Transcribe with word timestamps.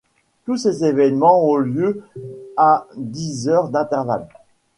Tous 0.45 0.57
ces 0.57 0.83
événements 0.83 1.47
ont 1.47 1.57
lieu 1.57 2.01
à 2.57 2.87
dix 2.97 3.47
heures 3.47 3.69
d’intervalle. 3.69 4.27